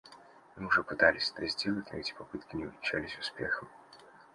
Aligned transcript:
Мы 0.55 0.65
уже 0.65 0.81
пытались 0.83 1.29
это 1.31 1.45
сделать, 1.47 1.85
но 1.91 1.99
эти 1.99 2.13
попытки 2.15 2.55
не 2.55 2.65
увенчались 2.65 3.15
успехом. 3.19 3.69